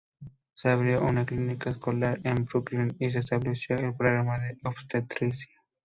Se 0.55 0.67
abrió 0.67 1.03
una 1.05 1.27
clínica 1.27 1.69
escolar 1.69 2.21
en 2.23 2.45
Brooklyn 2.45 2.95
y 2.97 3.11
se 3.11 3.19
estableció 3.19 3.75
el 3.75 3.93
Programa 3.93 4.39
de 4.39 4.57
Obstetricia. 4.63 5.53